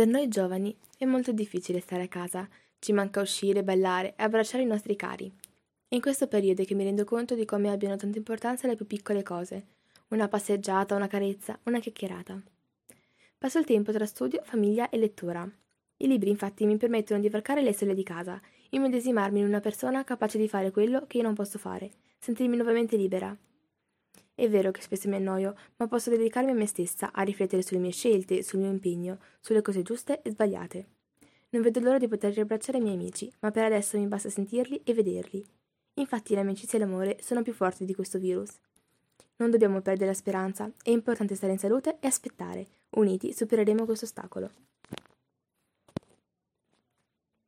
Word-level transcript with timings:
Per 0.00 0.08
noi 0.08 0.28
giovani 0.28 0.74
è 0.96 1.04
molto 1.04 1.30
difficile 1.30 1.78
stare 1.78 2.04
a 2.04 2.08
casa, 2.08 2.48
ci 2.78 2.90
manca 2.94 3.20
uscire, 3.20 3.62
ballare 3.62 4.14
e 4.16 4.22
abbracciare 4.22 4.62
i 4.62 4.66
nostri 4.66 4.96
cari. 4.96 5.30
È 5.86 5.94
in 5.94 6.00
questo 6.00 6.26
periodo 6.26 6.64
che 6.64 6.74
mi 6.74 6.84
rendo 6.84 7.04
conto 7.04 7.34
di 7.34 7.44
come 7.44 7.70
abbiano 7.70 7.96
tanta 7.96 8.16
importanza 8.16 8.66
le 8.66 8.76
più 8.76 8.86
piccole 8.86 9.22
cose. 9.22 9.66
Una 10.08 10.26
passeggiata, 10.26 10.94
una 10.94 11.06
carezza, 11.06 11.58
una 11.64 11.80
chiacchierata. 11.80 12.40
Passo 13.36 13.58
il 13.58 13.66
tempo 13.66 13.92
tra 13.92 14.06
studio, 14.06 14.40
famiglia 14.42 14.88
e 14.88 14.96
lettura. 14.96 15.46
I 15.98 16.06
libri 16.06 16.30
infatti 16.30 16.64
mi 16.64 16.78
permettono 16.78 17.20
di 17.20 17.28
varcare 17.28 17.60
le 17.60 17.74
sole 17.74 17.92
di 17.92 18.02
casa, 18.02 18.40
immedesimarmi 18.70 19.40
in 19.40 19.44
una 19.44 19.60
persona 19.60 20.02
capace 20.02 20.38
di 20.38 20.48
fare 20.48 20.70
quello 20.70 21.04
che 21.06 21.18
io 21.18 21.24
non 21.24 21.34
posso 21.34 21.58
fare, 21.58 21.90
sentirmi 22.18 22.56
nuovamente 22.56 22.96
libera. 22.96 23.36
È 24.40 24.48
vero 24.48 24.70
che 24.70 24.80
spesso 24.80 25.06
mi 25.06 25.16
annoio, 25.16 25.54
ma 25.76 25.86
posso 25.86 26.08
dedicarmi 26.08 26.52
a 26.52 26.54
me 26.54 26.64
stessa, 26.64 27.12
a 27.12 27.20
riflettere 27.20 27.60
sulle 27.60 27.78
mie 27.78 27.90
scelte, 27.90 28.42
sul 28.42 28.60
mio 28.60 28.70
impegno, 28.70 29.18
sulle 29.38 29.60
cose 29.60 29.82
giuste 29.82 30.22
e 30.22 30.30
sbagliate. 30.30 30.86
Non 31.50 31.60
vedo 31.60 31.78
l'ora 31.80 31.98
di 31.98 32.08
poter 32.08 32.32
riabbracciare 32.32 32.78
i 32.78 32.80
miei 32.80 32.94
amici, 32.94 33.30
ma 33.40 33.50
per 33.50 33.64
adesso 33.64 33.98
mi 33.98 34.06
basta 34.06 34.30
sentirli 34.30 34.80
e 34.82 34.94
vederli. 34.94 35.44
Infatti 35.96 36.34
l'amicizia 36.34 36.78
e 36.78 36.80
l'amore 36.80 37.18
sono 37.20 37.42
più 37.42 37.52
forti 37.52 37.84
di 37.84 37.94
questo 37.94 38.18
virus. 38.18 38.58
Non 39.36 39.50
dobbiamo 39.50 39.82
perdere 39.82 40.06
la 40.06 40.16
speranza, 40.16 40.72
è 40.82 40.88
importante 40.88 41.34
stare 41.34 41.52
in 41.52 41.58
salute 41.58 41.98
e 42.00 42.06
aspettare. 42.06 42.66
Uniti 42.96 43.34
supereremo 43.34 43.84
questo 43.84 44.06
ostacolo. 44.06 44.50